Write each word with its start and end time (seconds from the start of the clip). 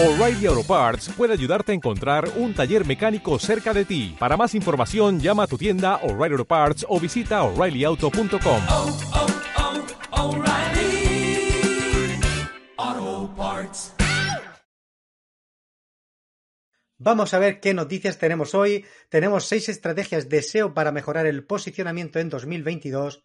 O'Reilly 0.00 0.46
Auto 0.46 0.62
Parts 0.62 1.08
puede 1.16 1.32
ayudarte 1.32 1.72
a 1.72 1.74
encontrar 1.74 2.30
un 2.36 2.54
taller 2.54 2.86
mecánico 2.86 3.36
cerca 3.40 3.74
de 3.74 3.84
ti. 3.84 4.14
Para 4.16 4.36
más 4.36 4.54
información, 4.54 5.18
llama 5.18 5.42
a 5.42 5.46
tu 5.48 5.58
tienda 5.58 5.96
O'Reilly 5.96 6.34
Auto 6.34 6.44
Parts 6.44 6.86
o 6.88 7.00
visita 7.00 7.42
oreillyauto.com. 7.42 8.62
oh, 8.68 8.98
oh, 12.78 13.34
Parts. 13.36 13.94
Vamos 16.98 17.34
a 17.34 17.40
ver 17.40 17.58
qué 17.58 17.74
noticias 17.74 18.18
tenemos 18.18 18.54
hoy. 18.54 18.84
Tenemos 19.08 19.46
seis 19.46 19.68
estrategias 19.68 20.28
de 20.28 20.42
SEO 20.42 20.74
para 20.74 20.92
mejorar 20.92 21.26
el 21.26 21.44
posicionamiento 21.44 22.20
en 22.20 22.28
2022. 22.28 23.24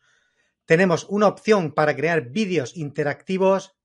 Tenemos 0.66 1.06
una 1.08 1.28
opción 1.28 1.72
para 1.72 1.96
crear 1.96 2.32
vídeos 2.32 2.76
interactivos. 2.76 3.76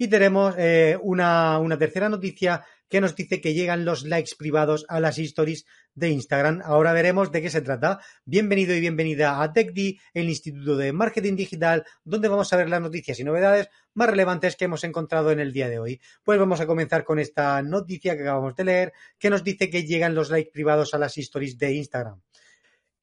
Y 0.00 0.06
tenemos 0.06 0.54
eh, 0.56 0.96
una, 1.02 1.58
una 1.58 1.76
tercera 1.76 2.08
noticia 2.08 2.64
que 2.88 3.00
nos 3.00 3.16
dice 3.16 3.40
que 3.40 3.52
llegan 3.52 3.84
los 3.84 4.04
likes 4.04 4.36
privados 4.38 4.86
a 4.88 5.00
las 5.00 5.18
stories 5.18 5.66
de 5.92 6.10
Instagram. 6.10 6.62
Ahora 6.64 6.92
veremos 6.92 7.32
de 7.32 7.42
qué 7.42 7.50
se 7.50 7.62
trata. 7.62 7.98
Bienvenido 8.24 8.76
y 8.76 8.80
bienvenida 8.80 9.42
a 9.42 9.52
TechD, 9.52 9.98
el 10.14 10.28
Instituto 10.28 10.76
de 10.76 10.92
Marketing 10.92 11.34
Digital, 11.34 11.84
donde 12.04 12.28
vamos 12.28 12.52
a 12.52 12.56
ver 12.56 12.70
las 12.70 12.80
noticias 12.80 13.18
y 13.18 13.24
novedades 13.24 13.70
más 13.94 14.08
relevantes 14.08 14.54
que 14.54 14.66
hemos 14.66 14.84
encontrado 14.84 15.32
en 15.32 15.40
el 15.40 15.52
día 15.52 15.68
de 15.68 15.80
hoy. 15.80 16.00
Pues 16.22 16.38
vamos 16.38 16.60
a 16.60 16.66
comenzar 16.68 17.02
con 17.02 17.18
esta 17.18 17.60
noticia 17.62 18.14
que 18.14 18.22
acabamos 18.22 18.54
de 18.54 18.64
leer, 18.64 18.92
que 19.18 19.30
nos 19.30 19.42
dice 19.42 19.68
que 19.68 19.82
llegan 19.82 20.14
los 20.14 20.30
likes 20.30 20.52
privados 20.52 20.94
a 20.94 20.98
las 20.98 21.18
stories 21.18 21.58
de 21.58 21.72
Instagram. 21.74 22.20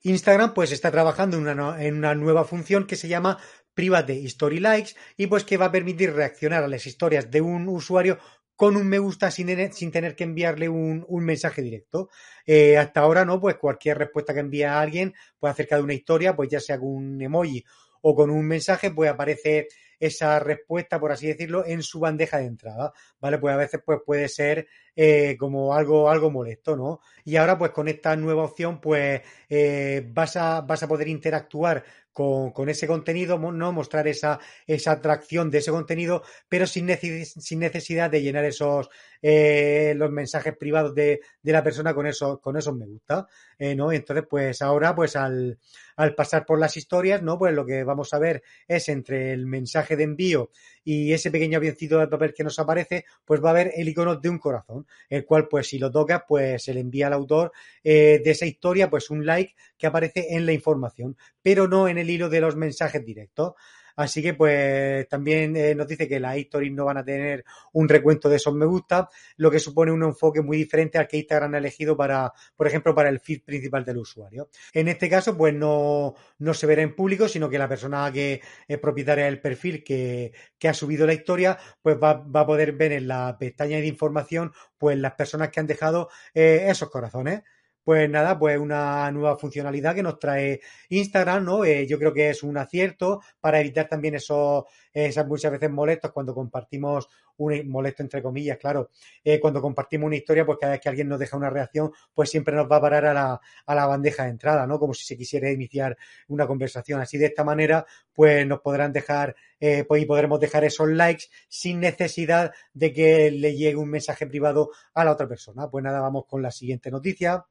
Instagram 0.02 0.54
pues 0.54 0.72
está 0.72 0.92
trabajando 0.92 1.36
en 1.38 1.48
una, 1.48 1.84
en 1.84 1.96
una 1.96 2.16
nueva 2.16 2.46
función 2.46 2.86
que 2.86 2.96
se 2.96 3.08
llama 3.08 3.40
Private 3.76 4.26
Story 4.26 4.60
Likes 4.60 4.94
y 5.18 5.28
pues 5.28 5.44
que 5.44 5.58
va 5.58 5.66
a 5.66 5.72
permitir 5.72 6.14
reaccionar 6.14 6.64
a 6.64 6.68
las 6.68 6.88
historias 6.88 7.30
de 7.30 7.42
un 7.42 7.68
usuario 7.68 8.18
con 8.56 8.78
un 8.78 8.88
me 8.88 9.00
gusta 9.00 9.30
sin, 9.32 9.74
sin 9.74 9.92
tener 9.92 10.16
que 10.16 10.24
enviarle 10.24 10.70
un, 10.70 11.06
un 11.08 11.26
mensaje 11.26 11.62
directo. 11.62 12.10
Eh, 12.46 12.78
hasta 12.78 13.02
ahora 13.02 13.26
no, 13.26 13.40
pues 13.40 13.58
cualquier 13.58 13.98
respuesta 13.98 14.34
que 14.34 14.40
envíe 14.40 14.64
a 14.64 14.80
alguien 14.80 15.14
pues 15.38 15.52
acerca 15.52 15.76
de 15.76 15.84
una 15.84 15.94
historia, 15.94 16.36
pues 16.36 16.50
ya 16.50 16.60
sea 16.60 16.80
con 16.80 16.90
un 16.90 17.22
emoji 17.22 17.64
o 18.02 18.16
con 18.16 18.30
un 18.30 18.48
mensaje, 18.48 18.92
pues 18.92 19.10
aparece 19.10 19.68
esa 20.00 20.40
respuesta, 20.40 21.00
por 21.00 21.12
así 21.12 21.28
decirlo, 21.28 21.66
en 21.66 21.82
su 21.82 22.00
bandeja 22.00 22.38
de 22.38 22.46
entrada, 22.46 22.94
¿vale? 23.20 23.40
Pues 23.40 23.54
a 23.54 23.58
veces 23.58 23.82
pues 23.86 24.00
puede 24.06 24.28
ser 24.30 24.68
eh, 24.96 25.36
como 25.38 25.74
algo, 25.74 26.10
algo 26.10 26.32
molesto, 26.32 26.76
¿no? 26.76 27.02
Y 27.24 27.36
ahora 27.36 27.58
pues 27.58 27.72
con 27.72 27.88
esta 27.88 28.16
nueva 28.16 28.44
opción 28.44 28.80
pues 28.80 29.22
eh, 29.50 30.08
vas, 30.14 30.36
a, 30.38 30.62
vas 30.62 30.84
a 30.84 30.88
poder 30.88 31.08
interactuar 31.08 31.84
con, 32.16 32.52
con, 32.52 32.70
ese 32.70 32.88
contenido, 32.88 33.38
¿no? 33.38 33.74
Mostrar 33.74 34.08
esa, 34.08 34.40
esa 34.66 34.94
atracción 34.94 35.52
de 35.52 35.58
ese 35.58 35.72
contenido, 35.72 36.24
pero 36.48 36.66
sin, 36.66 36.86
neces 36.86 37.34
sin 37.34 37.60
necesidad 37.60 38.10
de 38.10 38.22
llenar 38.22 38.46
esos 38.46 38.90
eh, 39.22 39.94
los 39.98 40.12
mensajes 40.12 40.56
privados 40.56 40.96
de, 40.96 41.20
de, 41.42 41.52
la 41.52 41.64
persona 41.64 41.94
con 41.94 42.08
esos, 42.08 42.40
con 42.40 42.56
esos 42.56 42.76
me 42.76 42.86
gusta, 42.86 43.28
eh, 43.58 43.76
¿no? 43.76 43.92
Entonces, 43.92 44.26
pues 44.30 44.62
ahora, 44.62 44.96
pues 44.96 45.16
al, 45.16 45.58
al 45.96 46.16
pasar 46.16 46.46
por 46.46 46.60
las 46.60 46.78
historias, 46.78 47.22
¿no? 47.22 47.38
Pues 47.38 47.54
lo 47.54 47.66
que 47.66 47.84
vamos 47.84 48.14
a 48.14 48.20
ver 48.20 48.44
es 48.68 48.88
entre 48.88 49.34
el 49.34 49.46
mensaje 49.46 49.96
de 49.96 50.04
envío 50.04 50.52
y 50.84 51.12
ese 51.12 51.32
pequeño 51.32 51.58
avioncito 51.58 52.00
de 52.00 52.08
papel 52.08 52.34
que 52.34 52.44
nos 52.44 52.60
aparece, 52.60 53.06
pues 53.26 53.44
va 53.44 53.50
a 53.50 53.52
haber 53.52 53.72
el 53.76 53.90
icono 53.90 54.16
de 54.16 54.30
un 54.30 54.38
corazón, 54.38 54.85
el 55.10 55.26
cual, 55.26 55.48
pues 55.48 55.68
si 55.68 55.80
lo 55.80 55.92
tocas, 55.92 56.24
pues 56.28 56.64
se 56.64 56.74
le 56.74 56.80
envía 56.80 57.08
al 57.08 57.14
autor 57.14 57.52
eh, 57.84 58.22
de 58.24 58.32
esa 58.32 58.46
historia, 58.46 58.90
pues 58.90 59.10
un 59.10 59.26
like 59.26 59.56
que 59.78 59.88
aparece 59.88 60.36
en 60.36 60.46
la 60.46 60.54
información, 60.54 61.18
pero 61.42 61.68
no 61.68 61.88
en 61.88 61.98
el 61.98 62.10
hilo 62.10 62.30
de 62.30 62.42
los 62.42 62.56
mensajes 62.56 63.04
directos. 63.06 63.54
Así 63.96 64.22
que 64.22 64.34
pues 64.34 65.08
también 65.08 65.56
eh, 65.56 65.76
nos 65.76 65.88
dice 65.88 66.08
que 66.08 66.20
las 66.20 66.38
stories 66.38 66.74
no 66.74 66.86
van 66.86 66.98
a 66.98 67.06
tener 67.06 67.46
un 67.74 67.88
recuento 67.88 68.30
de 68.30 68.38
esos 68.38 68.54
me 68.54 68.66
gusta, 68.66 69.10
lo 69.38 69.50
que 69.50 69.60
supone 69.60 69.92
un 69.92 70.04
enfoque 70.04 70.42
muy 70.42 70.58
diferente 70.58 70.98
al 70.98 71.08
que 71.08 71.18
Instagram 71.18 71.56
ha 71.56 71.58
elegido 71.58 71.96
para, 71.96 72.32
por 72.56 72.68
ejemplo, 72.68 72.94
para 72.94 73.10
el 73.10 73.20
feed 73.20 73.44
principal 73.44 73.86
del 73.86 73.98
usuario. 73.98 74.50
En 74.74 74.88
este 74.88 75.10
caso, 75.10 75.38
pues 75.38 75.54
no, 75.54 76.16
no 76.40 76.54
se 76.54 76.68
verá 76.68 76.82
en 76.82 76.96
público, 76.96 77.28
sino 77.28 77.50
que 77.50 77.58
la 77.58 77.70
persona 77.70 78.12
que 78.12 78.42
es 78.68 78.80
propietaria 78.80 79.26
del 79.26 79.42
perfil 79.42 79.84
que, 79.84 80.34
que 80.58 80.68
ha 80.68 80.74
subido 80.74 81.06
la 81.06 81.14
historia, 81.14 81.58
pues 81.82 81.98
va, 82.02 82.14
va, 82.14 82.42
a 82.42 82.46
poder 82.46 82.74
ver 82.74 82.92
en 82.92 83.08
la 83.08 83.38
pestaña 83.40 83.78
de 83.78 83.88
información, 83.88 84.54
pues 84.78 84.98
las 84.98 85.14
personas 85.14 85.50
que 85.50 85.60
han 85.60 85.68
dejado 85.68 86.10
eh, 86.34 86.68
esos 86.70 86.90
corazones 86.90 87.44
pues 87.86 88.10
nada, 88.10 88.38
pues 88.38 88.58
una 88.58 89.12
nueva 89.12 89.38
funcionalidad 89.38 89.94
que 89.94 90.02
nos 90.02 90.18
trae 90.18 90.60
Instagram, 90.90 91.46
¿no? 91.46 91.64
Eh, 91.64 91.86
yo 91.86 92.00
creo 92.00 92.12
que 92.12 92.32
es 92.32 92.42
un 92.42 92.58
acierto 92.58 93.22
para 93.40 93.60
evitar 93.62 93.88
también 93.88 94.16
esos, 94.16 94.64
esas 94.92 95.28
muchas 95.28 95.52
veces 95.52 95.70
molestos 95.70 96.12
cuando 96.12 96.34
compartimos 96.34 97.08
un 97.38 97.70
molesto 97.70 98.02
entre 98.02 98.24
comillas, 98.24 98.58
claro, 98.58 98.90
eh, 99.24 99.40
cuando 99.40 99.62
compartimos 99.62 100.08
una 100.08 100.16
historia, 100.16 100.46
pues 100.46 100.58
cada 100.60 100.74
vez 100.74 100.82
que 100.82 100.90
alguien 100.90 101.08
nos 101.08 101.20
deja 101.20 101.38
una 101.38 101.52
reacción, 101.52 101.92
pues 102.12 102.32
siempre 102.32 102.56
nos 102.56 102.66
va 102.72 102.78
a 102.78 102.82
parar 102.82 103.06
a 103.06 103.14
la, 103.14 103.40
a 103.68 103.76
la 103.76 103.86
bandeja 103.86 104.24
de 104.24 104.30
entrada, 104.30 104.66
¿no? 104.66 104.80
Como 104.80 104.96
si 104.96 105.06
se 105.06 105.16
quisiera 105.16 105.52
iniciar 105.52 105.96
una 106.28 106.48
conversación. 106.48 107.02
Así 107.02 107.20
de 107.20 107.28
esta 107.28 107.44
manera, 107.44 107.86
pues 108.14 108.48
nos 108.48 108.62
podrán 108.62 108.94
dejar, 108.94 109.36
eh, 109.60 109.84
pues 109.88 110.02
y 110.02 110.06
podremos 110.08 110.40
dejar 110.40 110.64
esos 110.64 110.90
likes 110.90 111.26
sin 111.48 111.80
necesidad 111.82 112.52
de 112.74 112.92
que 112.92 113.30
le 113.30 113.56
llegue 113.56 113.76
un 113.76 113.90
mensaje 113.90 114.26
privado 114.26 114.72
a 114.96 115.06
la 115.06 115.12
otra 115.12 115.28
persona. 115.28 115.70
Pues 115.70 115.84
nada, 115.84 116.00
vamos 116.00 116.26
con 116.26 116.42
la 116.42 116.50
siguiente 116.50 116.90
noticia 116.90 117.46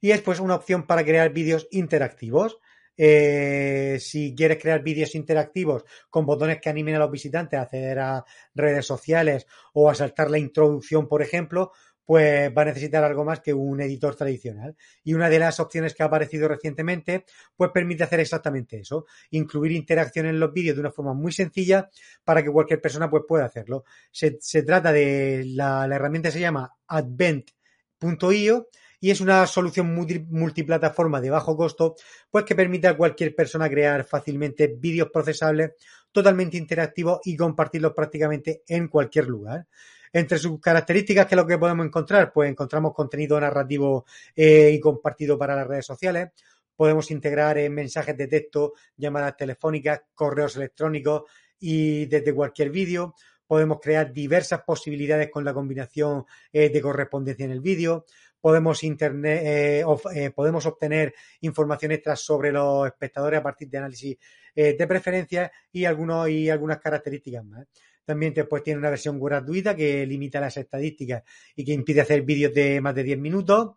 y 0.00 0.10
es 0.10 0.20
pues 0.22 0.40
una 0.40 0.54
opción 0.54 0.86
para 0.86 1.04
crear 1.04 1.32
vídeos 1.32 1.68
interactivos. 1.70 2.58
Eh, 2.98 3.98
si 4.00 4.34
quieres 4.34 4.58
crear 4.58 4.82
vídeos 4.82 5.14
interactivos 5.14 5.84
con 6.08 6.24
botones 6.24 6.60
que 6.62 6.70
animen 6.70 6.94
a 6.94 6.98
los 6.98 7.10
visitantes 7.10 7.58
a 7.58 7.62
acceder 7.62 7.98
a 7.98 8.24
redes 8.54 8.86
sociales 8.86 9.46
o 9.74 9.90
a 9.90 9.94
saltar 9.94 10.30
la 10.30 10.38
introducción, 10.38 11.06
por 11.06 11.20
ejemplo, 11.20 11.72
pues 12.06 12.56
va 12.56 12.62
a 12.62 12.66
necesitar 12.66 13.02
algo 13.02 13.24
más 13.24 13.40
que 13.40 13.52
un 13.52 13.80
editor 13.80 14.14
tradicional. 14.14 14.76
Y 15.02 15.12
una 15.14 15.28
de 15.28 15.40
las 15.40 15.58
opciones 15.58 15.92
que 15.92 16.04
ha 16.04 16.06
aparecido 16.06 16.46
recientemente, 16.48 17.24
pues 17.56 17.72
permite 17.72 18.04
hacer 18.04 18.20
exactamente 18.20 18.78
eso, 18.78 19.06
incluir 19.30 19.72
interacción 19.72 20.26
en 20.26 20.38
los 20.38 20.52
vídeos 20.52 20.76
de 20.76 20.80
una 20.80 20.92
forma 20.92 21.14
muy 21.14 21.32
sencilla 21.32 21.90
para 22.24 22.42
que 22.42 22.50
cualquier 22.50 22.80
persona 22.80 23.10
pues, 23.10 23.24
pueda 23.26 23.44
hacerlo. 23.44 23.84
Se, 24.12 24.38
se 24.40 24.62
trata 24.62 24.92
de 24.92 25.42
la, 25.46 25.86
la 25.88 25.96
herramienta 25.96 26.30
se 26.30 26.40
llama 26.40 26.72
advent.io 26.86 28.68
y 29.00 29.10
es 29.10 29.20
una 29.20 29.46
solución 29.46 29.94
multiplataforma 29.94 31.20
de 31.20 31.30
bajo 31.30 31.56
costo, 31.56 31.96
pues 32.30 32.44
que 32.44 32.54
permite 32.54 32.88
a 32.88 32.96
cualquier 32.96 33.34
persona 33.34 33.68
crear 33.68 34.04
fácilmente 34.04 34.68
vídeos 34.68 35.10
procesables 35.12 35.72
totalmente 36.12 36.56
interactivos 36.56 37.20
y 37.24 37.36
compartirlos 37.36 37.92
prácticamente 37.92 38.62
en 38.66 38.88
cualquier 38.88 39.28
lugar. 39.28 39.66
Entre 40.12 40.38
sus 40.38 40.58
características, 40.60 41.26
¿qué 41.26 41.34
es 41.34 41.36
lo 41.36 41.46
que 41.46 41.58
podemos 41.58 41.84
encontrar? 41.84 42.32
Pues 42.32 42.48
encontramos 42.48 42.94
contenido 42.94 43.38
narrativo 43.38 44.06
eh, 44.34 44.70
y 44.72 44.80
compartido 44.80 45.36
para 45.36 45.54
las 45.54 45.66
redes 45.66 45.84
sociales. 45.84 46.30
Podemos 46.74 47.10
integrar 47.10 47.58
en 47.58 47.74
mensajes 47.74 48.16
de 48.16 48.26
texto, 48.26 48.72
llamadas 48.96 49.36
telefónicas, 49.36 50.02
correos 50.14 50.56
electrónicos 50.56 51.24
y 51.58 52.06
desde 52.06 52.34
cualquier 52.34 52.70
vídeo. 52.70 53.14
Podemos 53.46 53.78
crear 53.80 54.12
diversas 54.12 54.62
posibilidades 54.62 55.30
con 55.30 55.44
la 55.44 55.54
combinación 55.54 56.24
eh, 56.52 56.70
de 56.70 56.80
correspondencia 56.80 57.44
en 57.44 57.52
el 57.52 57.60
vídeo 57.60 58.06
podemos, 58.40 58.84
internet, 58.84 59.40
eh, 59.44 59.84
eh, 60.14 60.30
podemos 60.30 60.64
obtener 60.66 61.14
información 61.40 61.92
extra 61.92 62.16
sobre 62.16 62.52
los 62.52 62.86
espectadores 62.86 63.40
a 63.40 63.42
partir 63.42 63.68
de 63.68 63.78
análisis 63.78 64.16
eh, 64.54 64.76
de 64.78 64.86
preferencias 64.86 65.50
y, 65.72 65.84
algunos, 65.84 66.28
y 66.28 66.48
algunas 66.48 66.78
características 66.78 67.44
más. 67.44 67.66
También 68.04 68.32
después 68.32 68.62
tiene 68.62 68.78
una 68.78 68.90
versión 68.90 69.20
gratuita 69.20 69.74
que 69.74 70.06
limita 70.06 70.40
las 70.40 70.56
estadísticas 70.56 71.24
y 71.56 71.64
que 71.64 71.72
impide 71.72 72.02
hacer 72.02 72.22
vídeos 72.22 72.54
de 72.54 72.80
más 72.80 72.94
de 72.94 73.02
10 73.02 73.18
minutos. 73.18 73.74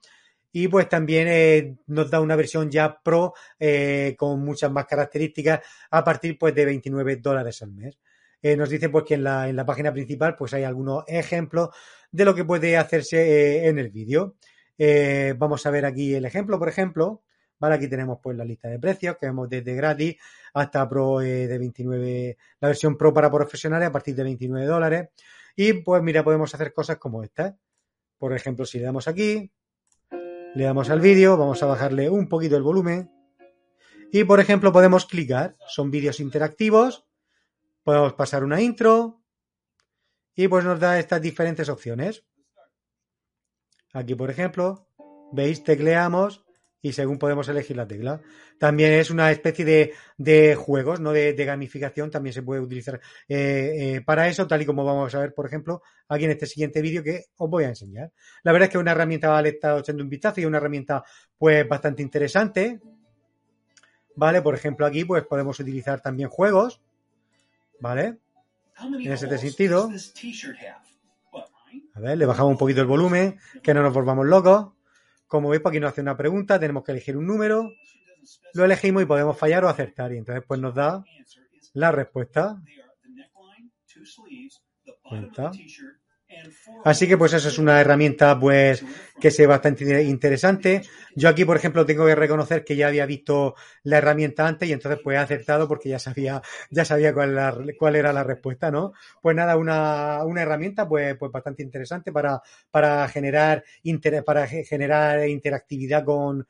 Y 0.52 0.68
pues 0.68 0.88
también 0.88 1.80
nos 1.88 2.10
da 2.10 2.22
una 2.22 2.36
versión 2.36 2.70
ya 2.72 3.00
pro 3.02 3.34
con 4.18 4.40
muchas 4.44 4.72
más 4.72 4.86
características 4.86 5.62
a 5.92 6.04
partir 6.04 6.38
pues 6.40 6.54
de 6.56 6.66
29 6.66 7.18
dólares 7.18 7.62
al 7.62 7.72
mes. 7.72 7.98
Nos 8.42 8.70
dice 8.70 8.90
pues 8.90 9.04
que 9.06 9.16
en 9.16 9.24
la, 9.24 9.50
en 9.50 9.56
la 9.56 9.66
página 9.66 9.92
principal 9.92 10.36
pues 10.36 10.54
hay 10.54 10.64
algunos 10.64 11.04
ejemplos 11.08 11.70
de 12.12 12.26
lo 12.26 12.36
que 12.36 12.46
puede 12.46 12.78
hacerse 12.78 13.68
en 13.68 13.80
el 13.80 13.90
vídeo. 13.90 14.36
Eh, 14.80 15.36
vamos 15.38 15.66
a 15.66 15.72
ver 15.72 15.86
aquí 15.86 16.16
el 16.16 16.26
ejemplo, 16.26 16.58
por 16.58 16.70
ejemplo. 16.70 17.22
Aquí 17.60 17.90
tenemos 17.90 18.20
pues 18.24 18.38
la 18.38 18.46
lista 18.46 18.70
de 18.70 18.80
precios 18.80 19.18
que 19.18 19.26
vemos 19.26 19.50
desde 19.50 19.76
gratis 19.76 20.16
hasta 20.54 20.88
Pro 20.88 21.22
eh, 21.22 21.46
de 21.46 21.58
29, 21.58 22.38
la 22.62 22.68
versión 22.70 22.98
Pro 22.98 23.14
para 23.14 23.30
profesionales 23.30 23.90
a 23.90 23.92
partir 23.92 24.16
de 24.16 24.24
29 24.24 24.66
dólares. 24.66 25.10
Y 25.58 25.74
pues 25.74 26.02
mira, 26.02 26.24
podemos 26.24 26.56
hacer 26.56 26.74
cosas 26.74 26.98
como 26.98 27.22
estas. 27.22 27.56
Por 28.18 28.34
ejemplo, 28.34 28.66
si 28.66 28.80
le 28.80 28.86
damos 28.86 29.10
aquí, 29.10 29.52
le 30.56 30.64
damos 30.64 30.90
al 30.90 31.02
vídeo, 31.02 31.36
vamos 31.36 31.62
a 31.62 31.66
bajarle 31.66 32.10
un 32.10 32.30
poquito 32.30 32.56
el 32.56 32.64
volumen. 32.64 33.12
Y 34.12 34.24
por 34.24 34.40
ejemplo, 34.40 34.72
podemos 34.72 35.06
clicar. 35.06 35.58
Son 35.68 35.92
vídeos 35.92 36.22
interactivos. 36.22 37.06
Podemos 37.84 38.14
pasar 38.14 38.46
una 38.46 38.62
intro. 38.62 39.22
Y 40.34 40.48
pues 40.48 40.64
nos 40.64 40.80
da 40.80 40.98
estas 40.98 41.22
diferentes 41.22 41.68
opciones. 41.68 42.24
Aquí, 43.94 44.16
por 44.16 44.30
ejemplo, 44.30 44.88
veis, 45.32 45.64
tecleamos 45.64 46.46
y 46.82 46.94
según 46.94 47.18
podemos 47.18 47.48
elegir 47.50 47.76
la 47.76 47.88
tecla. 47.88 48.22
También 48.58 48.94
es 48.94 49.10
una 49.10 49.32
especie 49.32 49.66
de, 49.66 49.94
de 50.18 50.56
juegos, 50.56 51.00
¿no? 51.00 51.12
De, 51.12 51.34
de, 51.34 51.46
gamificación, 51.46 52.10
también 52.10 52.34
se 52.34 52.42
puede 52.42 52.62
utilizar 52.62 53.02
eh, 53.28 53.96
eh, 53.98 54.02
para 54.02 54.28
eso, 54.28 54.48
tal 54.48 54.62
y 54.62 54.66
como 54.66 54.86
vamos 54.86 55.14
a 55.16 55.20
ver, 55.20 55.34
por 55.34 55.46
ejemplo, 55.46 55.82
aquí 56.08 56.26
en 56.26 56.32
este 56.32 56.46
siguiente 56.46 56.82
vídeo 56.82 57.04
que 57.04 57.26
os 57.38 57.50
voy 57.50 57.66
a 57.66 57.70
enseñar. 57.70 58.12
La 58.44 58.52
verdad 58.52 58.68
es 58.68 58.72
que 58.72 58.78
es 58.78 58.82
una 58.82 58.92
herramienta, 58.92 59.30
vale, 59.30 59.50
está 59.50 59.78
echando 59.78 60.04
un 60.04 60.10
vistazo 60.10 60.42
y 60.42 60.46
una 60.46 60.58
herramienta, 60.58 61.04
pues, 61.38 61.68
bastante 61.68 62.02
interesante. 62.02 62.80
¿Vale? 64.16 64.42
Por 64.42 64.56
ejemplo, 64.56 64.86
aquí, 64.86 65.06
pues, 65.06 65.24
podemos 65.26 65.60
utilizar 65.60 66.02
también 66.02 66.30
juegos, 66.30 66.82
¿vale? 67.80 68.18
En 68.82 69.12
ese 69.12 69.38
sentido. 69.38 69.90
A 72.00 72.02
ver, 72.02 72.18
le 72.18 72.26
bajamos 72.26 72.54
un 72.54 72.58
poquito 72.58 72.80
el 72.80 72.88
volumen, 72.88 73.38
que 73.62 73.74
no 73.74 73.84
nos 73.84 73.94
volvamos 73.94 74.26
locos. 74.26 74.72
Como 75.28 75.50
veis, 75.50 75.62
aquí 75.66 75.82
nos 75.82 75.92
hace 75.92 76.00
una 76.00 76.16
pregunta, 76.16 76.58
tenemos 76.58 76.86
que 76.86 76.94
elegir 76.94 77.18
un 77.18 77.28
número, 77.28 77.74
lo 78.54 78.64
elegimos 78.64 79.04
y 79.04 79.06
podemos 79.06 79.38
fallar 79.38 79.66
o 79.66 79.68
acertar. 79.68 80.14
Y 80.14 80.18
entonces 80.18 80.46
pues 80.48 80.62
nos 80.62 80.74
da 80.74 81.04
la 81.74 81.92
respuesta. 81.92 82.64
¿Cuenta? 85.04 85.52
Así 86.84 87.08
que 87.08 87.18
pues 87.18 87.34
eso 87.34 87.50
es 87.50 87.58
una 87.58 87.82
herramienta 87.82 88.40
pues 88.40 88.84
que 89.20 89.32
se 89.32 89.48
bastante 89.48 90.04
interesante. 90.04 90.84
Yo 91.16 91.28
aquí, 91.28 91.44
por 91.44 91.58
ejemplo, 91.58 91.86
tengo 91.86 92.06
que 92.06 92.16
reconocer 92.16 92.64
que 92.64 92.76
ya 92.76 92.88
había 92.88 93.06
visto 93.06 93.56
la 93.84 93.98
herramienta 93.98 94.48
antes 94.48 94.70
y 94.70 94.74
entonces 94.74 95.02
pues 95.04 95.16
he 95.16 95.20
acertado 95.20 95.68
porque 95.68 95.90
ya 95.90 96.00
sabía, 96.00 96.42
ya 96.70 96.86
sabía 96.86 97.14
cuál, 97.14 97.32
era, 97.32 97.58
cuál 97.78 97.96
era 97.96 98.14
la 98.14 98.24
respuesta, 98.24 98.72
¿no? 98.72 98.94
Pues 99.22 99.36
nada, 99.36 99.58
una, 99.58 100.24
una 100.24 100.42
herramienta 100.42 100.88
pues, 100.88 101.18
pues 101.18 101.32
bastante 101.32 101.64
interesante 101.64 102.12
para, 102.12 102.42
para 102.72 103.08
generar 103.10 103.64
inter, 103.84 104.24
para 104.24 104.48
generar 104.48 105.28
interactividad 105.28 106.06
con, 106.06 106.48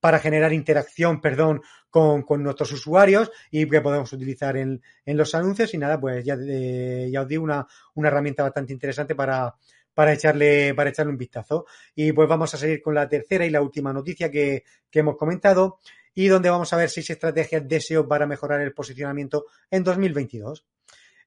para 0.00 0.18
generar 0.18 0.52
interacción, 0.52 1.20
perdón, 1.20 1.62
con, 1.90 2.22
con, 2.22 2.42
nuestros 2.42 2.72
usuarios 2.72 3.30
y 3.50 3.68
que 3.68 3.80
podemos 3.80 4.12
utilizar 4.12 4.56
en, 4.56 4.82
en 5.04 5.16
los 5.16 5.34
anuncios. 5.34 5.74
Y 5.74 5.78
nada, 5.78 6.00
pues 6.00 6.24
ya, 6.24 6.36
eh, 6.40 7.08
ya 7.10 7.22
os 7.22 7.28
digo, 7.28 7.44
una, 7.44 7.66
una 7.94 8.08
herramienta 8.08 8.42
bastante 8.42 8.72
interesante 8.72 9.14
para, 9.14 9.54
para 9.94 10.12
echarle, 10.12 10.74
para 10.74 10.90
echarle 10.90 11.12
un 11.12 11.18
vistazo. 11.18 11.66
Y 11.94 12.12
pues 12.12 12.28
vamos 12.28 12.54
a 12.54 12.58
seguir 12.58 12.80
con 12.82 12.94
la 12.94 13.08
tercera 13.08 13.44
y 13.44 13.50
la 13.50 13.62
última 13.62 13.92
noticia 13.92 14.30
que, 14.30 14.64
que 14.90 15.00
hemos 15.00 15.16
comentado 15.16 15.80
y 16.14 16.28
donde 16.28 16.50
vamos 16.50 16.72
a 16.72 16.76
ver 16.76 16.90
seis 16.90 17.10
estrategias 17.10 17.66
de 17.68 17.80
SEO 17.80 18.08
para 18.08 18.26
mejorar 18.26 18.60
el 18.60 18.72
posicionamiento 18.72 19.46
en 19.70 19.84
2022. 19.84 20.66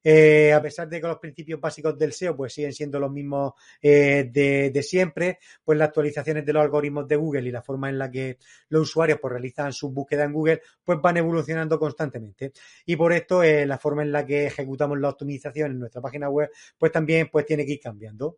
Eh, 0.03 0.51
a 0.53 0.61
pesar 0.61 0.89
de 0.89 0.99
que 0.99 1.07
los 1.07 1.19
principios 1.19 1.59
básicos 1.59 1.97
del 1.97 2.13
SEO 2.13 2.35
pues 2.35 2.53
siguen 2.53 2.73
siendo 2.73 2.99
los 2.99 3.11
mismos 3.11 3.53
eh, 3.81 4.29
de, 4.31 4.83
siempre, 4.83 5.39
pues 5.63 5.77
las 5.77 5.89
actualizaciones 5.89 6.45
de 6.45 6.53
los 6.53 6.63
algoritmos 6.63 7.07
de 7.07 7.15
Google 7.15 7.47
y 7.47 7.51
la 7.51 7.61
forma 7.61 7.89
en 7.89 7.99
la 7.99 8.09
que 8.09 8.37
los 8.69 8.83
usuarios 8.83 9.19
pues 9.21 9.31
realizan 9.31 9.71
su 9.73 9.91
búsqueda 9.91 10.23
en 10.23 10.33
Google 10.33 10.61
pues 10.83 10.99
van 11.01 11.17
evolucionando 11.17 11.79
constantemente. 11.79 12.51
Y 12.85 12.95
por 12.95 13.13
esto 13.13 13.43
eh, 13.43 13.65
la 13.65 13.77
forma 13.77 14.01
en 14.03 14.11
la 14.11 14.25
que 14.25 14.47
ejecutamos 14.47 14.99
la 14.99 15.09
optimización 15.09 15.71
en 15.71 15.79
nuestra 15.79 16.01
página 16.01 16.29
web 16.29 16.49
pues 16.77 16.91
también 16.91 17.29
pues 17.31 17.45
tiene 17.45 17.65
que 17.65 17.73
ir 17.73 17.79
cambiando. 17.79 18.37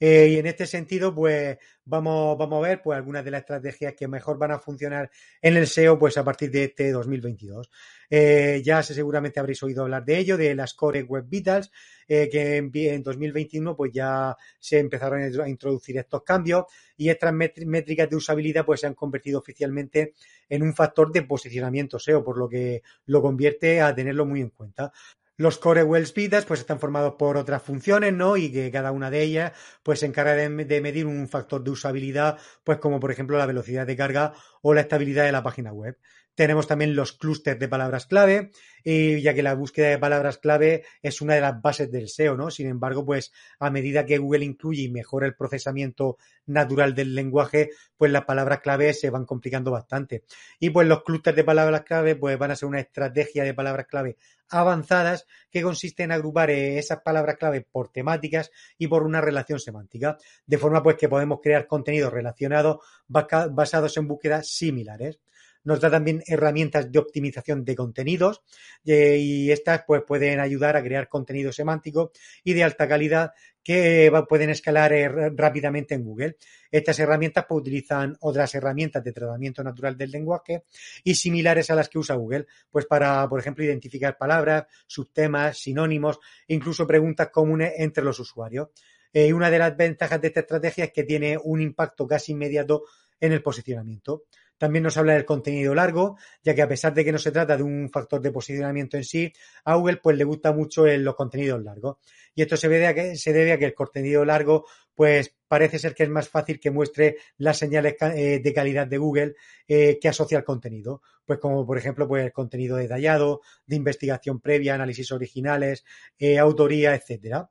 Eh, 0.00 0.28
y 0.30 0.36
en 0.38 0.46
este 0.46 0.66
sentido, 0.66 1.14
pues 1.14 1.58
vamos, 1.84 2.38
a 2.40 2.60
ver 2.60 2.82
pues 2.82 2.96
algunas 2.96 3.24
de 3.24 3.30
las 3.30 3.40
estrategias 3.40 3.94
que 3.94 4.06
mejor 4.06 4.38
van 4.38 4.52
a 4.52 4.58
funcionar 4.58 5.10
en 5.40 5.56
el 5.56 5.66
SEO 5.66 5.98
pues 5.98 6.16
a 6.18 6.24
partir 6.24 6.50
de 6.50 6.64
este 6.64 6.92
2022. 6.92 7.70
Eh, 8.10 8.62
ya 8.64 8.82
seguramente 8.82 9.40
habréis 9.40 9.62
oído 9.62 9.82
hablar 9.82 10.04
de 10.04 10.18
ello, 10.18 10.36
de 10.36 10.54
las 10.54 10.74
Core 10.74 11.02
Web 11.02 11.24
Vitals, 11.28 11.70
eh, 12.06 12.28
que 12.30 12.56
en, 12.56 12.70
en, 12.72 13.02
2021 13.02 13.76
pues 13.76 13.92
ya 13.92 14.36
se 14.58 14.78
empezaron 14.78 15.22
a 15.22 15.48
introducir 15.48 15.98
estos 15.98 16.22
cambios 16.22 16.64
y 16.96 17.08
estas 17.08 17.32
métricas 17.32 18.08
de 18.08 18.16
usabilidad 18.16 18.64
pues 18.64 18.80
se 18.80 18.86
han 18.86 18.94
convertido 18.94 19.38
oficialmente 19.40 20.14
en 20.48 20.62
un 20.62 20.74
factor 20.74 21.12
de 21.12 21.22
posicionamiento 21.22 21.98
SEO, 21.98 22.24
por 22.24 22.38
lo 22.38 22.48
que 22.48 22.82
lo 23.06 23.20
convierte 23.20 23.80
a 23.80 23.94
tenerlo 23.94 24.24
muy 24.24 24.40
en 24.40 24.50
cuenta. 24.50 24.92
Los 25.38 25.58
core 25.58 25.84
wells 25.84 26.12
pues 26.48 26.58
están 26.58 26.80
formados 26.80 27.14
por 27.14 27.36
otras 27.36 27.62
funciones, 27.62 28.12
¿no? 28.12 28.36
Y 28.36 28.50
que 28.50 28.72
cada 28.72 28.90
una 28.90 29.08
de 29.08 29.22
ellas 29.22 29.52
pues 29.84 30.00
se 30.00 30.06
encarga 30.06 30.34
de, 30.34 30.48
medir 30.48 31.06
un 31.06 31.28
factor 31.28 31.62
de 31.62 31.70
usabilidad, 31.70 32.38
pues 32.64 32.78
como 32.78 32.98
por 32.98 33.12
ejemplo 33.12 33.38
la 33.38 33.46
velocidad 33.46 33.86
de 33.86 33.96
carga 33.96 34.32
o 34.62 34.74
la 34.74 34.80
estabilidad 34.80 35.24
de 35.24 35.32
la 35.32 35.44
página 35.44 35.72
web. 35.72 35.96
Tenemos 36.38 36.68
también 36.68 36.94
los 36.94 37.14
clústeres 37.14 37.58
de 37.58 37.66
palabras 37.66 38.06
clave, 38.06 38.52
y 38.84 39.20
ya 39.20 39.34
que 39.34 39.42
la 39.42 39.54
búsqueda 39.54 39.88
de 39.88 39.98
palabras 39.98 40.38
clave 40.38 40.84
es 41.02 41.20
una 41.20 41.34
de 41.34 41.40
las 41.40 41.60
bases 41.60 41.90
del 41.90 42.08
SEO, 42.08 42.36
¿no? 42.36 42.52
Sin 42.52 42.68
embargo, 42.68 43.04
pues 43.04 43.32
a 43.58 43.70
medida 43.70 44.06
que 44.06 44.18
Google 44.18 44.44
incluye 44.44 44.82
y 44.82 44.88
mejora 44.88 45.26
el 45.26 45.34
procesamiento 45.34 46.16
natural 46.46 46.94
del 46.94 47.16
lenguaje, 47.16 47.70
pues 47.96 48.12
las 48.12 48.24
palabras 48.24 48.60
clave 48.60 48.94
se 48.94 49.10
van 49.10 49.26
complicando 49.26 49.72
bastante. 49.72 50.22
Y 50.60 50.70
pues 50.70 50.86
los 50.86 51.02
clústeres 51.02 51.34
de 51.34 51.42
palabras 51.42 51.82
clave 51.82 52.14
pues 52.14 52.38
van 52.38 52.52
a 52.52 52.56
ser 52.56 52.68
una 52.68 52.78
estrategia 52.78 53.42
de 53.42 53.54
palabras 53.54 53.88
clave 53.88 54.16
avanzadas 54.48 55.26
que 55.50 55.60
consiste 55.60 56.04
en 56.04 56.12
agrupar 56.12 56.50
esas 56.50 57.00
palabras 57.00 57.36
clave 57.36 57.62
por 57.62 57.88
temáticas 57.88 58.52
y 58.78 58.86
por 58.86 59.02
una 59.02 59.20
relación 59.20 59.58
semántica, 59.58 60.16
de 60.46 60.56
forma 60.56 60.84
pues 60.84 60.94
que 60.94 61.08
podemos 61.08 61.40
crear 61.42 61.66
contenidos 61.66 62.12
relacionados 62.12 62.78
basados 63.08 63.96
en 63.96 64.06
búsquedas 64.06 64.48
similares 64.48 65.18
nos 65.64 65.80
da 65.80 65.90
también 65.90 66.22
herramientas 66.26 66.90
de 66.90 66.98
optimización 66.98 67.64
de 67.64 67.76
contenidos 67.76 68.42
eh, 68.84 69.18
y 69.18 69.50
estas 69.50 69.82
pues 69.86 70.02
pueden 70.06 70.40
ayudar 70.40 70.76
a 70.76 70.82
crear 70.82 71.08
contenido 71.08 71.52
semántico 71.52 72.12
y 72.44 72.54
de 72.54 72.64
alta 72.64 72.88
calidad 72.88 73.32
que 73.68 74.10
pueden 74.26 74.48
escalar 74.48 74.94
eh, 74.94 75.30
rápidamente 75.36 75.94
en 75.94 76.02
Google. 76.02 76.36
Estas 76.70 76.98
herramientas 77.00 77.44
pues, 77.46 77.60
utilizan 77.60 78.16
otras 78.20 78.54
herramientas 78.54 79.04
de 79.04 79.12
tratamiento 79.12 79.62
natural 79.62 79.94
del 79.94 80.10
lenguaje 80.10 80.64
y 81.04 81.14
similares 81.14 81.68
a 81.70 81.74
las 81.74 81.90
que 81.90 81.98
usa 81.98 82.14
Google, 82.14 82.46
pues 82.70 82.86
para, 82.86 83.28
por 83.28 83.40
ejemplo, 83.40 83.62
identificar 83.64 84.16
palabras, 84.16 84.64
subtemas, 84.86 85.58
sinónimos, 85.58 86.18
incluso 86.46 86.86
preguntas 86.86 87.28
comunes 87.28 87.74
entre 87.76 88.04
los 88.04 88.18
usuarios. 88.18 88.68
Eh, 89.12 89.32
una 89.34 89.50
de 89.50 89.58
las 89.58 89.76
ventajas 89.76 90.20
de 90.20 90.28
esta 90.28 90.40
estrategia 90.40 90.84
es 90.84 90.92
que 90.92 91.04
tiene 91.04 91.36
un 91.36 91.60
impacto 91.60 92.06
casi 92.06 92.32
inmediato 92.32 92.84
en 93.20 93.32
el 93.32 93.42
posicionamiento. 93.42 94.24
También 94.58 94.82
nos 94.82 94.96
habla 94.96 95.14
del 95.14 95.24
contenido 95.24 95.74
largo, 95.74 96.18
ya 96.42 96.54
que 96.54 96.62
a 96.62 96.68
pesar 96.68 96.92
de 96.92 97.04
que 97.04 97.12
no 97.12 97.18
se 97.18 97.30
trata 97.30 97.56
de 97.56 97.62
un 97.62 97.88
factor 97.90 98.20
de 98.20 98.32
posicionamiento 98.32 98.96
en 98.96 99.04
sí, 99.04 99.32
a 99.64 99.76
Google 99.76 99.98
pues 100.02 100.16
le 100.16 100.24
gusta 100.24 100.52
mucho 100.52 100.86
el, 100.86 101.04
los 101.04 101.14
contenidos 101.14 101.62
largos. 101.62 101.96
Y 102.34 102.42
esto 102.42 102.56
se 102.56 102.68
debe, 102.68 102.86
a 102.86 102.94
que, 102.94 103.16
se 103.16 103.32
debe 103.32 103.52
a 103.52 103.58
que 103.58 103.64
el 103.64 103.74
contenido 103.74 104.24
largo 104.24 104.66
pues 104.94 105.32
parece 105.46 105.78
ser 105.78 105.94
que 105.94 106.02
es 106.02 106.08
más 106.08 106.28
fácil 106.28 106.58
que 106.58 106.72
muestre 106.72 107.18
las 107.36 107.56
señales 107.56 107.94
eh, 108.00 108.40
de 108.42 108.52
calidad 108.52 108.86
de 108.86 108.98
Google 108.98 109.36
eh, 109.68 109.96
que 110.00 110.08
asocia 110.08 110.38
al 110.38 110.44
contenido. 110.44 111.02
Pues 111.24 111.38
como 111.38 111.64
por 111.64 111.78
ejemplo 111.78 112.08
pues 112.08 112.32
contenido 112.32 112.76
detallado, 112.76 113.42
de 113.64 113.76
investigación 113.76 114.40
previa, 114.40 114.74
análisis 114.74 115.12
originales, 115.12 115.84
eh, 116.18 116.36
autoría, 116.36 116.96
etcétera. 116.96 117.48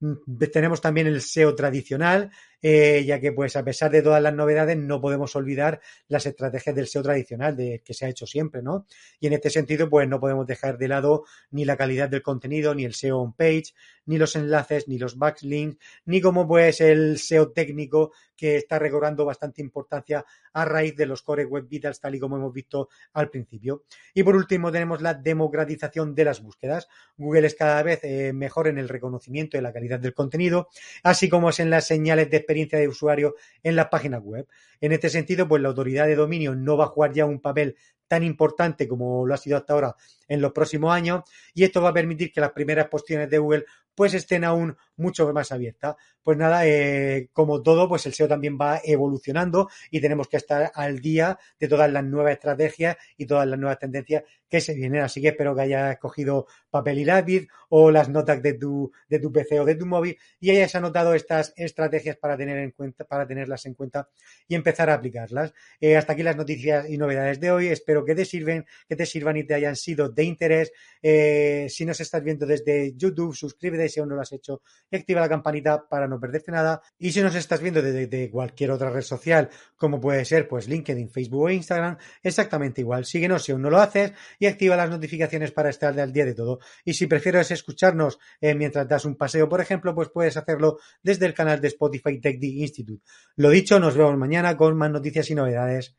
Mm, 0.00 0.38
tenemos 0.52 0.80
también 0.80 1.06
el 1.06 1.20
SEO 1.20 1.54
tradicional, 1.54 2.30
eh, 2.66 3.04
ya 3.04 3.20
que 3.20 3.30
pues 3.30 3.56
a 3.56 3.62
pesar 3.62 3.90
de 3.90 4.00
todas 4.00 4.22
las 4.22 4.32
novedades 4.32 4.78
no 4.78 4.98
podemos 4.98 5.36
olvidar 5.36 5.82
las 6.08 6.24
estrategias 6.24 6.74
del 6.74 6.86
SEO 6.86 7.02
tradicional 7.02 7.54
de 7.54 7.82
que 7.84 7.92
se 7.92 8.06
ha 8.06 8.08
hecho 8.08 8.26
siempre, 8.26 8.62
¿no? 8.62 8.86
Y 9.20 9.26
en 9.26 9.34
este 9.34 9.50
sentido 9.50 9.90
pues 9.90 10.08
no 10.08 10.18
podemos 10.18 10.46
dejar 10.46 10.78
de 10.78 10.88
lado 10.88 11.26
ni 11.50 11.66
la 11.66 11.76
calidad 11.76 12.08
del 12.08 12.22
contenido, 12.22 12.74
ni 12.74 12.86
el 12.86 12.94
SEO 12.94 13.18
on 13.18 13.34
page, 13.34 13.74
ni 14.06 14.16
los 14.16 14.34
enlaces, 14.34 14.88
ni 14.88 14.96
los 14.96 15.18
backlinks, 15.18 15.76
ni 16.06 16.22
como 16.22 16.48
pues 16.48 16.80
el 16.80 17.18
SEO 17.18 17.52
técnico 17.52 18.12
que 18.34 18.56
está 18.56 18.78
recobrando 18.78 19.26
bastante 19.26 19.60
importancia 19.60 20.24
a 20.54 20.64
raíz 20.64 20.96
de 20.96 21.06
los 21.06 21.22
core 21.22 21.44
web 21.44 21.68
vitals 21.68 22.00
tal 22.00 22.14
y 22.14 22.18
como 22.18 22.36
hemos 22.36 22.52
visto 22.52 22.88
al 23.12 23.28
principio. 23.28 23.84
Y 24.14 24.22
por 24.22 24.36
último 24.36 24.72
tenemos 24.72 25.02
la 25.02 25.12
democratización 25.12 26.14
de 26.14 26.24
las 26.24 26.42
búsquedas. 26.42 26.88
Google 27.18 27.46
es 27.46 27.54
cada 27.54 27.82
vez 27.82 28.00
eh, 28.04 28.32
mejor 28.32 28.68
en 28.68 28.78
el 28.78 28.88
reconocimiento 28.88 29.58
de 29.58 29.62
la 29.62 29.72
calidad 29.72 30.00
del 30.00 30.14
contenido, 30.14 30.68
así 31.02 31.28
como 31.28 31.50
es 31.50 31.60
en 31.60 31.68
las 31.68 31.86
señales 31.86 32.30
de 32.30 32.38
experiencia 32.38 32.53
de 32.54 32.88
usuario 32.88 33.34
en 33.62 33.76
las 33.76 33.88
páginas 33.88 34.22
web. 34.22 34.46
En 34.80 34.92
este 34.92 35.10
sentido, 35.10 35.46
pues 35.48 35.60
la 35.62 35.68
autoridad 35.68 36.06
de 36.06 36.14
dominio 36.14 36.54
no 36.54 36.76
va 36.76 36.84
a 36.84 36.88
jugar 36.88 37.12
ya 37.12 37.26
un 37.26 37.40
papel 37.40 37.76
tan 38.08 38.22
importante 38.22 38.86
como 38.86 39.26
lo 39.26 39.34
ha 39.34 39.38
sido 39.38 39.56
hasta 39.56 39.72
ahora 39.72 39.96
en 40.28 40.40
los 40.40 40.52
próximos 40.52 40.92
años 40.92 41.22
y 41.54 41.64
esto 41.64 41.80
va 41.82 41.88
a 41.88 41.94
permitir 41.94 42.32
que 42.32 42.40
las 42.40 42.52
primeras 42.52 42.88
posiciones 42.88 43.30
de 43.30 43.38
Google 43.38 43.64
pues 43.94 44.14
estén 44.14 44.44
aún 44.44 44.76
mucho 44.96 45.32
más 45.32 45.52
abiertas. 45.52 45.96
Pues 46.22 46.38
nada, 46.38 46.66
eh, 46.66 47.28
como 47.32 47.62
todo, 47.62 47.88
pues 47.88 48.06
el 48.06 48.14
SEO 48.14 48.28
también 48.28 48.58
va 48.58 48.80
evolucionando 48.82 49.68
y 49.90 50.00
tenemos 50.00 50.28
que 50.28 50.38
estar 50.38 50.72
al 50.74 51.00
día 51.00 51.38
de 51.60 51.68
todas 51.68 51.92
las 51.92 52.04
nuevas 52.04 52.32
estrategias 52.32 52.96
y 53.18 53.26
todas 53.26 53.46
las 53.46 53.58
nuevas 53.58 53.78
tendencias 53.78 54.22
que 54.48 54.60
se 54.60 54.74
vienen. 54.74 55.02
Así 55.02 55.20
que 55.20 55.28
espero 55.28 55.54
que 55.54 55.62
hayas 55.62 55.98
cogido 55.98 56.46
papel 56.70 57.00
y 57.00 57.04
lápiz 57.04 57.46
o 57.68 57.90
las 57.90 58.08
notas 58.08 58.40
de 58.40 58.54
tu, 58.54 58.90
de 59.08 59.18
tu 59.18 59.32
PC 59.32 59.60
o 59.60 59.64
de 59.64 59.74
tu 59.74 59.84
móvil 59.84 60.16
y 60.40 60.50
hayas 60.50 60.74
anotado 60.76 61.12
estas 61.14 61.52
estrategias 61.56 62.16
para 62.16 62.36
tener 62.36 62.58
en 62.58 62.70
cuenta, 62.70 63.04
para 63.04 63.26
tenerlas 63.26 63.66
en 63.66 63.74
cuenta 63.74 64.08
y 64.48 64.54
empezar 64.54 64.88
a 64.88 64.94
aplicarlas. 64.94 65.52
Eh, 65.80 65.96
hasta 65.96 66.14
aquí 66.14 66.22
las 66.22 66.36
noticias 66.36 66.88
y 66.88 66.96
novedades 66.96 67.38
de 67.40 67.50
hoy. 67.50 67.68
Espero 67.68 68.04
que 68.04 68.14
te 68.14 68.24
sirven, 68.24 68.64
que 68.88 68.96
te 68.96 69.04
sirvan 69.04 69.36
y 69.36 69.44
te 69.44 69.54
hayan 69.54 69.76
sido 69.76 70.08
de 70.08 70.24
interés. 70.24 70.72
Eh, 71.02 71.66
si 71.68 71.84
nos 71.84 72.00
estás 72.00 72.22
viendo 72.22 72.46
desde 72.46 72.94
YouTube, 72.96 73.34
suscríbete 73.34 73.83
si 73.88 74.00
aún 74.00 74.08
no 74.08 74.14
lo 74.16 74.22
has 74.22 74.32
hecho 74.32 74.62
activa 74.90 75.20
la 75.20 75.28
campanita 75.28 75.88
para 75.88 76.08
no 76.08 76.18
perderte 76.18 76.52
nada. 76.52 76.82
Y 76.98 77.12
si 77.12 77.20
nos 77.20 77.34
estás 77.34 77.60
viendo 77.60 77.82
desde 77.82 78.30
cualquier 78.30 78.70
otra 78.70 78.90
red 78.90 79.02
social, 79.02 79.50
como 79.76 80.00
puede 80.00 80.24
ser 80.24 80.48
pues 80.48 80.68
LinkedIn, 80.68 81.10
Facebook 81.10 81.42
o 81.42 81.50
Instagram, 81.50 81.96
exactamente 82.22 82.80
igual. 82.80 83.04
Síguenos 83.04 83.44
si 83.44 83.52
aún 83.52 83.62
no 83.62 83.70
lo 83.70 83.78
haces 83.78 84.12
y 84.38 84.46
activa 84.46 84.76
las 84.76 84.90
notificaciones 84.90 85.52
para 85.52 85.70
estar 85.70 85.98
al 85.98 86.12
día 86.12 86.24
de 86.24 86.34
todo. 86.34 86.60
Y 86.84 86.94
si 86.94 87.06
prefieres 87.06 87.50
escucharnos 87.50 88.18
eh, 88.40 88.54
mientras 88.54 88.88
das 88.88 89.04
un 89.04 89.16
paseo, 89.16 89.48
por 89.48 89.60
ejemplo, 89.60 89.94
pues 89.94 90.08
puedes 90.08 90.36
hacerlo 90.36 90.78
desde 91.02 91.26
el 91.26 91.34
canal 91.34 91.60
de 91.60 91.68
Spotify 91.68 92.20
Tech 92.20 92.42
Institute. 92.42 93.02
Lo 93.36 93.50
dicho, 93.50 93.78
nos 93.78 93.96
vemos 93.96 94.16
mañana 94.16 94.56
con 94.56 94.76
más 94.76 94.90
noticias 94.90 95.30
y 95.30 95.34
novedades. 95.34 95.96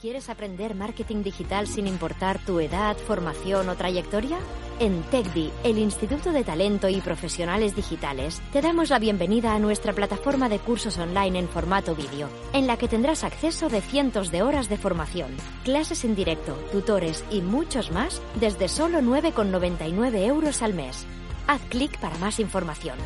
¿Quieres 0.00 0.30
aprender 0.30 0.74
marketing 0.74 1.22
digital 1.22 1.66
sin 1.66 1.86
importar 1.86 2.38
tu 2.38 2.58
edad, 2.58 2.96
formación 2.96 3.68
o 3.68 3.74
trayectoria? 3.74 4.38
En 4.78 5.02
TechDi, 5.02 5.50
el 5.62 5.76
Instituto 5.76 6.32
de 6.32 6.42
Talento 6.42 6.88
y 6.88 7.02
Profesionales 7.02 7.76
Digitales, 7.76 8.40
te 8.50 8.62
damos 8.62 8.88
la 8.88 8.98
bienvenida 8.98 9.54
a 9.54 9.58
nuestra 9.58 9.92
plataforma 9.92 10.48
de 10.48 10.58
cursos 10.58 10.96
online 10.96 11.40
en 11.40 11.48
formato 11.50 11.94
vídeo, 11.94 12.30
en 12.54 12.66
la 12.66 12.78
que 12.78 12.88
tendrás 12.88 13.24
acceso 13.24 13.68
de 13.68 13.82
cientos 13.82 14.30
de 14.30 14.40
horas 14.40 14.70
de 14.70 14.78
formación, 14.78 15.36
clases 15.64 16.02
en 16.06 16.14
directo, 16.14 16.54
tutores 16.72 17.22
y 17.30 17.42
muchos 17.42 17.92
más 17.92 18.22
desde 18.36 18.68
solo 18.68 19.00
9,99 19.00 20.24
euros 20.24 20.62
al 20.62 20.72
mes. 20.72 21.04
Haz 21.46 21.60
clic 21.68 21.98
para 21.98 22.16
más 22.16 22.40
información. 22.40 22.96